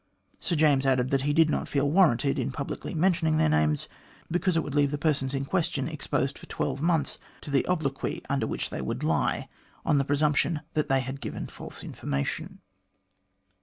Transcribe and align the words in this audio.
Sir 0.39 0.55
James 0.55 0.83
added 0.83 1.11
that 1.11 1.21
he 1.21 1.31
did 1.31 1.47
not 1.47 1.67
feel 1.67 1.87
warranted 1.87 2.39
in 2.39 2.51
publicly 2.51 2.95
mentioning 2.95 3.37
their 3.37 3.47
names, 3.49 3.87
because 4.31 4.57
it 4.57 4.63
would 4.63 4.73
leave 4.73 4.89
the 4.89 4.97
persons 4.97 5.35
in 5.35 5.45
question 5.45 5.87
exposed 5.87 6.39
for 6.39 6.47
twelve 6.47 6.81
months 6.81 7.19
to 7.41 7.51
the 7.51 7.67
obloquy 7.67 8.23
under 8.27 8.47
which 8.47 8.71
they 8.71 8.81
would 8.81 9.03
lie, 9.03 9.47
on 9.85 9.99
the 9.99 10.03
presumption 10.03 10.61
that 10.73 10.89
they 10.89 11.01
had 11.01 11.21
given 11.21 11.45
false 11.45 11.83
information. 11.83 12.61